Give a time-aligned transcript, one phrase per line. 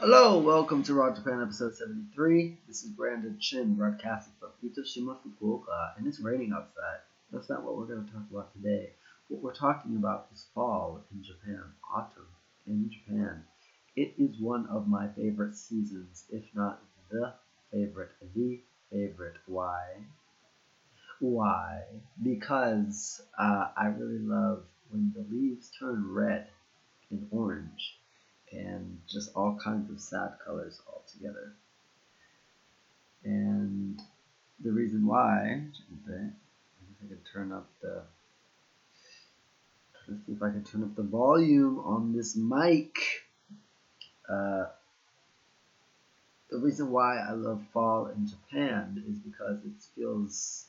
[0.00, 2.56] Hello, welcome to Raw Japan episode 73.
[2.66, 7.00] This is Brandon Chin broadcasting from Itoshima, Fukuoka, and it's raining outside.
[7.30, 8.94] That's not what we're going to talk about today.
[9.28, 12.28] What we're talking about is fall in Japan, autumn
[12.66, 13.44] in Japan.
[13.94, 17.34] It is one of my favorite seasons, if not the
[17.70, 19.36] favorite, the favorite.
[19.44, 19.82] Why?
[21.18, 21.82] Why?
[22.22, 26.48] Because uh, I really love when the leaves turn red
[27.10, 27.99] and orange
[28.52, 31.52] and just all kinds of sad colors all together.
[33.24, 34.00] And
[34.62, 35.62] the reason why,
[36.08, 38.02] I can turn up the,
[40.08, 42.98] let's see if I can turn up the volume on this mic.
[44.28, 44.66] Uh,
[46.50, 50.66] the reason why I love fall in Japan is because it feels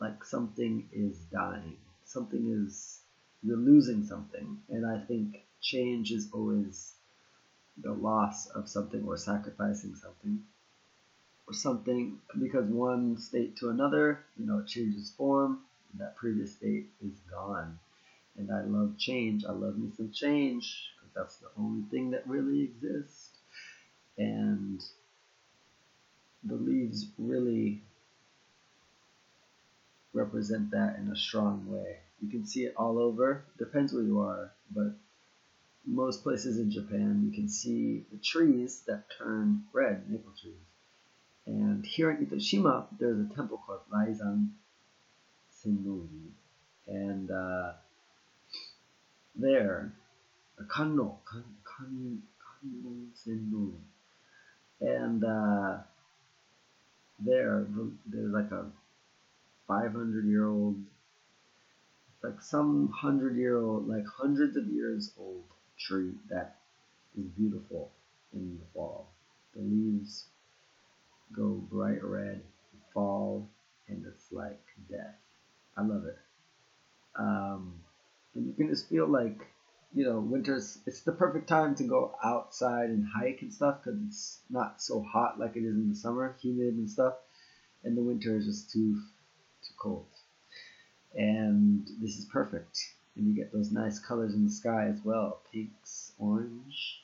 [0.00, 1.76] like something is dying.
[2.04, 3.00] Something is,
[3.42, 4.58] you're losing something.
[4.68, 6.95] And I think change is always
[7.82, 10.40] the loss of something or sacrificing something
[11.46, 15.60] or something because one state to another, you know, it changes form,
[15.98, 17.78] that previous state is gone.
[18.36, 19.44] And I love change.
[19.44, 23.30] I love me some change because that's the only thing that really exists.
[24.18, 24.82] And
[26.44, 27.82] the leaves really
[30.12, 31.98] represent that in a strong way.
[32.20, 33.44] You can see it all over.
[33.58, 34.94] Depends where you are, but
[35.86, 40.54] most places in Japan, you can see the trees that turn red, maple trees.
[41.46, 44.50] And here in Itoshima, there's a temple called Raizan
[45.54, 46.32] Sennori.
[46.88, 47.72] And uh,
[49.36, 49.92] there,
[50.66, 53.78] Kanno, kan, kan, Kanno Sennori.
[54.80, 55.78] And uh,
[57.20, 57.64] there,
[58.06, 58.66] there's like a
[59.68, 60.82] 500 year old,
[62.24, 65.44] like some hundred year old, like hundreds of years old
[65.78, 66.56] tree that
[67.18, 67.90] is beautiful
[68.32, 69.12] in the fall.
[69.54, 70.26] The leaves
[71.34, 72.42] go bright red,
[72.92, 73.48] fall,
[73.88, 75.16] and it's like death.
[75.76, 76.18] I love it.
[77.18, 77.74] Um,
[78.34, 79.46] and you can just feel like,
[79.94, 83.98] you know, winter's, it's the perfect time to go outside and hike and stuff because
[84.06, 87.14] it's not so hot like it is in the summer, humid and stuff.
[87.84, 88.94] And the winter is just too,
[89.62, 90.06] too cold.
[91.14, 92.78] And this is perfect
[93.16, 97.02] and you get those nice colors in the sky as well pinks, orange,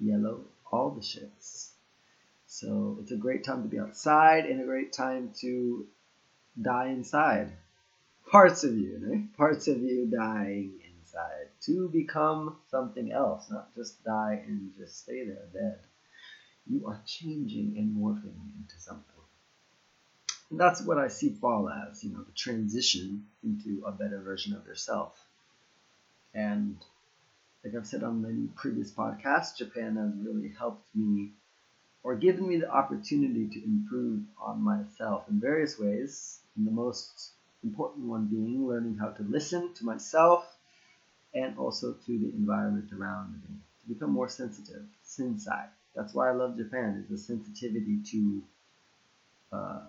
[0.00, 0.40] yellow,
[0.70, 1.72] all the shades.
[2.46, 5.86] So it's a great time to be outside and a great time to
[6.60, 7.52] die inside.
[8.30, 9.36] Parts of you, right?
[9.36, 15.24] Parts of you dying inside to become something else, not just die and just stay
[15.26, 15.80] there dead.
[16.66, 19.13] You are changing and morphing into something.
[20.56, 24.66] That's what I see fall as, you know, the transition into a better version of
[24.66, 25.18] yourself.
[26.34, 26.76] And
[27.64, 31.30] like I've said on many previous podcasts, Japan has really helped me
[32.02, 36.40] or given me the opportunity to improve on myself in various ways.
[36.56, 37.32] And the most
[37.62, 40.56] important one being learning how to listen to myself
[41.34, 45.66] and also to the environment around me to become more sensitive, sensai.
[45.94, 48.42] That's why I love Japan, is the sensitivity to
[49.52, 49.80] uh,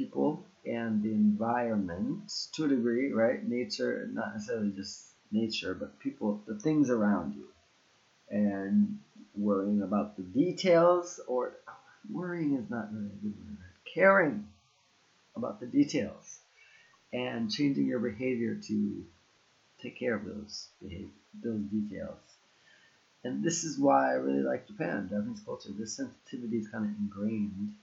[0.00, 3.46] people and the environment to a degree, right?
[3.46, 7.46] Nature, not necessarily just nature, but people, the things around you.
[8.30, 8.98] And
[9.34, 11.52] worrying about the details, or
[12.10, 13.34] worrying is not really good.
[13.94, 14.46] Caring
[15.36, 16.38] about the details
[17.12, 19.04] and changing your behavior to
[19.82, 21.08] take care of those behavior,
[21.42, 22.20] those details.
[23.24, 25.70] And this is why I really like Japan, Japanese culture.
[25.76, 27.74] This sensitivity is kind of ingrained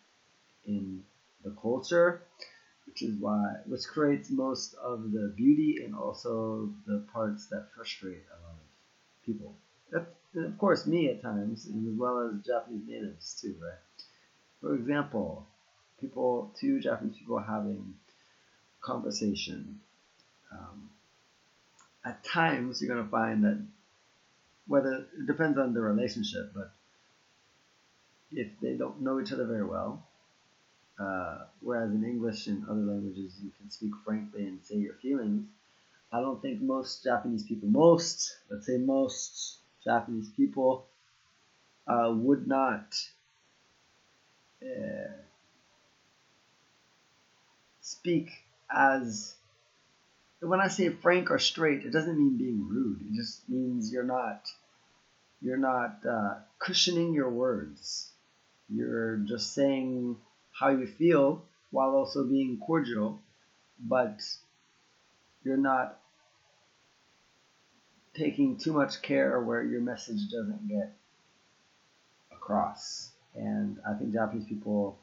[0.65, 1.03] in
[1.43, 2.21] the culture,
[2.85, 8.23] which is why which creates most of the beauty and also the parts that frustrate
[8.29, 9.55] a lot of people.
[10.33, 13.79] and of course me at times, and as well as Japanese natives too, right?
[14.61, 15.45] For example,
[15.99, 17.95] people, two Japanese people having
[18.81, 19.79] conversation.
[20.51, 20.89] Um,
[22.05, 23.61] at times, you're gonna find that
[24.65, 26.71] whether it depends on the relationship, but
[28.31, 30.06] if they don't know each other very well,
[30.99, 35.45] uh, whereas in English and other languages, you can speak frankly and say your feelings.
[36.11, 40.85] I don't think most Japanese people, most, let's say most Japanese people,
[41.85, 42.95] uh, would not
[44.61, 45.11] uh,
[47.81, 48.29] speak
[48.73, 49.35] as.
[50.39, 53.01] When I say frank or straight, it doesn't mean being rude.
[53.01, 54.47] It just means you're not,
[55.41, 58.11] you're not uh, cushioning your words.
[58.69, 60.17] You're just saying
[60.59, 63.19] how you feel while also being cordial,
[63.79, 64.21] but
[65.43, 65.99] you're not
[68.15, 70.95] taking too much care where your message doesn't get
[72.31, 73.11] across.
[73.35, 74.97] And I think Japanese people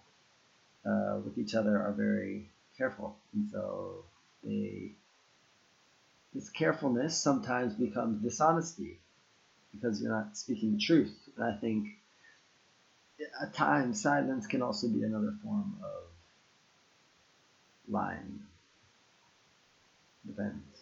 [0.84, 4.04] uh, with each other are very careful, and so
[4.42, 4.92] they
[6.34, 8.98] this carefulness sometimes becomes dishonesty
[9.72, 11.16] because you're not speaking truth.
[11.36, 11.86] And I think
[13.42, 16.04] at times silence can also be another form of
[17.88, 18.40] lying.
[20.26, 20.80] Depends.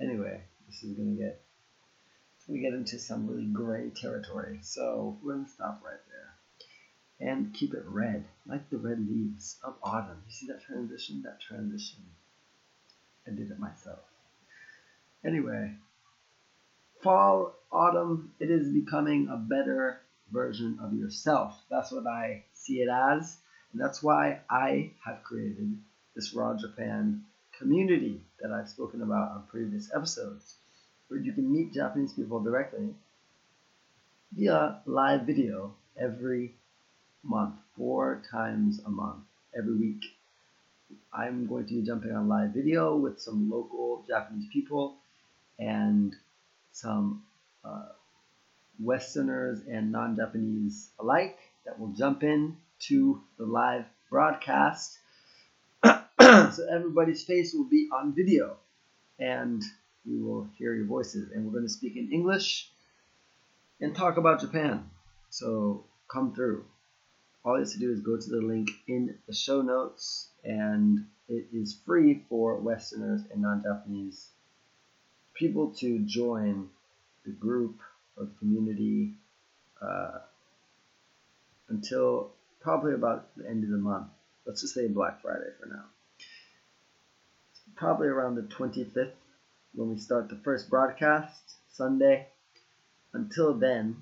[0.00, 1.42] Anyway, this is gonna get
[2.48, 4.58] we get into some really gray territory.
[4.62, 9.74] So we're gonna stop right there and keep it red, like the red leaves of
[9.82, 10.22] autumn.
[10.26, 11.22] You see that transition?
[11.22, 11.98] That transition.
[13.26, 14.00] I did it myself.
[15.24, 15.74] Anyway,
[17.02, 20.00] fall, autumn, it is becoming a better
[20.32, 21.60] version of yourself.
[21.70, 23.38] That's what I see it as.
[23.72, 25.76] And that's why I have created
[26.14, 27.24] this Raw Japan
[27.56, 30.56] community that I've spoken about on previous episodes,
[31.08, 32.94] where you can meet Japanese people directly
[34.32, 36.54] via live video every
[37.22, 39.24] month, four times a month,
[39.56, 40.04] every week.
[41.12, 44.96] I'm going to be jumping on live video with some local Japanese people
[45.58, 46.14] and
[46.72, 47.22] some
[47.64, 47.88] uh,
[48.82, 54.98] Westerners and non Japanese alike that will jump in to the live broadcast.
[55.84, 58.56] so everybody's face will be on video
[59.18, 59.62] and
[60.06, 61.30] we will hear your voices.
[61.30, 62.70] And we're going to speak in English
[63.80, 64.88] and talk about Japan.
[65.28, 66.64] So come through.
[67.44, 71.06] All you have to do is go to the link in the show notes, and
[71.28, 74.28] it is free for Westerners and non Japanese
[75.32, 76.68] people to join
[77.24, 77.80] the group
[78.26, 79.14] the community
[79.80, 80.18] uh,
[81.68, 82.30] until
[82.60, 84.08] probably about the end of the month.
[84.46, 85.84] Let's just say Black Friday for now.
[87.76, 89.12] Probably around the 25th
[89.74, 92.26] when we start the first broadcast, Sunday.
[93.12, 93.96] Until then,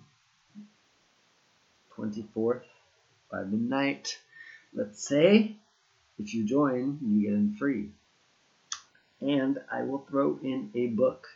[1.97, 2.63] 24th
[3.31, 4.19] by midnight,
[4.75, 5.57] let's say,
[6.19, 7.91] if you join, you get in free
[9.21, 11.27] and I will throw in a book.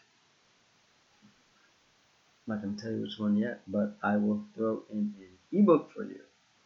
[2.47, 5.39] I'm not going to tell you which one yet, but I will throw in an
[5.53, 6.21] ebook for you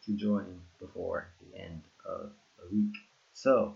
[0.05, 2.95] to join before the end of the week.
[3.33, 3.75] So,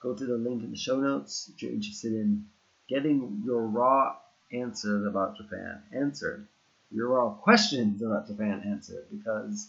[0.00, 2.46] go to the link in the show notes if you're interested in
[2.88, 4.16] getting your raw
[4.52, 6.46] answers about Japan answered,
[6.90, 9.68] your raw questions about Japan answered, because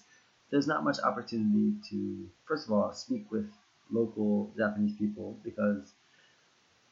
[0.49, 3.49] there's not much opportunity to, first of all, speak with
[3.91, 5.93] local Japanese people because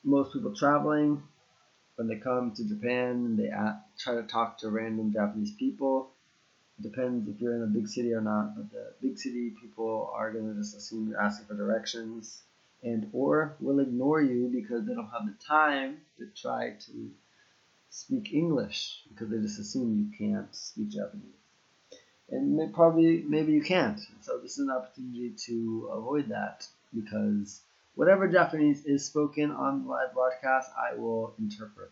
[0.04, 1.22] most people traveling,
[1.96, 3.50] when they come to Japan, they
[4.00, 6.10] try to talk to random Japanese people.
[6.80, 10.12] It depends if you're in a big city or not, but the big city people
[10.16, 12.42] are going to just assume you're asking for directions
[12.82, 17.12] and or will ignore you because they don't have the time to try to
[17.90, 21.30] speak English because they just assume you can't speak Japanese.
[22.30, 24.00] And may, probably, maybe you can't.
[24.22, 27.62] So this is an opportunity to avoid that because
[27.96, 31.92] Whatever Japanese is spoken on live broadcast, I will interpret.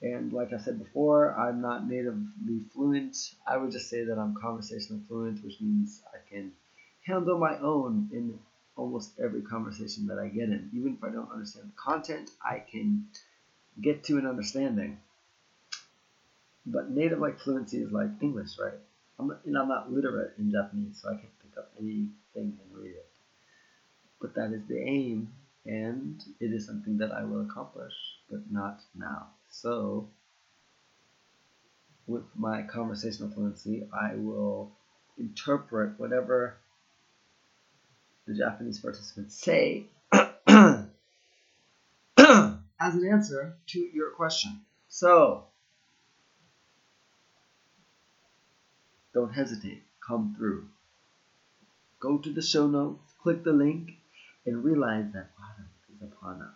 [0.00, 3.16] And like I said before, I'm not natively fluent.
[3.46, 6.52] I would just say that I'm conversational fluent, which means I can
[7.06, 8.38] handle my own in
[8.76, 10.70] almost every conversation that I get in.
[10.74, 13.06] Even if I don't understand the content, I can
[13.80, 14.98] get to an understanding.
[16.66, 18.78] But native like fluency is like English, right?
[19.18, 22.74] I'm not, I'm not literate in Japanese, so I can't pick up anything and
[24.34, 25.32] that is the aim
[25.66, 27.94] and it is something that I will accomplish,
[28.30, 29.28] but not now.
[29.50, 30.08] So,
[32.06, 34.72] with my conversational fluency, I will
[35.18, 36.56] interpret whatever
[38.26, 40.86] the Japanese participants say as
[42.16, 44.60] an answer to your question.
[44.88, 45.44] So,
[49.14, 50.66] don't hesitate, come through.
[52.00, 53.92] Go to the show notes, click the link,
[54.46, 56.48] and realize that autumn is upon us.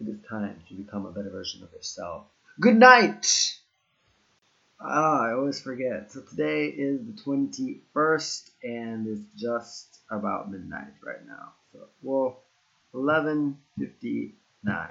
[0.00, 2.26] It is time to become a better version of yourself.
[2.60, 3.58] Good night!
[4.80, 6.12] Ah, I always forget.
[6.12, 11.52] So today is the 21st and it's just about midnight right now.
[11.72, 12.42] So, well,
[12.94, 14.90] 11.59.